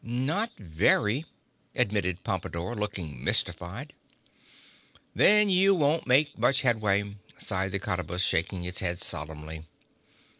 "Not 0.03 0.51
very," 0.57 1.25
admitted 1.75 2.23
Pompadore, 2.23 2.73
looking 2.73 3.23
mystified. 3.23 3.93
"Then 5.13 5.47
you 5.47 5.75
won't 5.75 6.07
make 6.07 6.39
much 6.39 6.61
headway," 6.61 7.17
sighed 7.37 7.73
the 7.73 7.79
Cottabus, 7.79 8.23
shaking 8.23 8.63
its 8.63 8.79
head 8.79 8.99
solemnly. 8.99 9.63